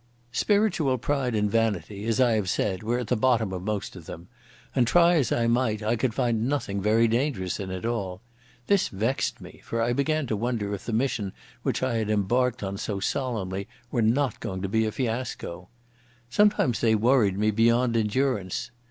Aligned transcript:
Spiritual 0.31 0.97
pride 0.97 1.35
and 1.35 1.51
vanity, 1.51 2.05
as 2.05 2.19
I 2.19 2.31
have 2.31 2.49
said, 2.49 2.81
were 2.81 2.97
at 2.97 3.05
the 3.05 3.15
bottom 3.15 3.53
of 3.53 3.61
most 3.61 3.95
of 3.95 4.07
them, 4.07 4.29
and, 4.73 4.87
try 4.87 5.13
as 5.13 5.31
I 5.31 5.45
might, 5.45 5.83
I 5.83 5.95
could 5.95 6.15
find 6.15 6.49
nothing 6.49 6.81
very 6.81 7.07
dangerous 7.07 7.59
in 7.59 7.69
it 7.69 7.85
all. 7.85 8.19
This 8.65 8.87
vexed 8.87 9.39
me, 9.41 9.61
for 9.63 9.79
I 9.79 9.93
began 9.93 10.25
to 10.25 10.35
wonder 10.35 10.73
if 10.73 10.87
the 10.87 10.91
mission 10.91 11.33
which 11.61 11.83
I 11.83 11.97
had 11.97 12.09
embarked 12.09 12.63
on 12.63 12.79
so 12.79 12.99
solemnly 12.99 13.67
were 13.91 14.01
not 14.01 14.39
going 14.39 14.63
to 14.63 14.67
be 14.67 14.87
a 14.87 14.91
fiasco. 14.91 15.69
Sometimes 16.31 16.81
they 16.81 16.95
worried 16.95 17.37
me 17.37 17.51
beyond 17.51 17.95
endurance. 17.95 18.71